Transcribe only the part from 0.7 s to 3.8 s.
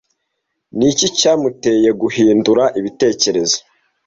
Ni iki cyamuteye guhindura ibitekerezo?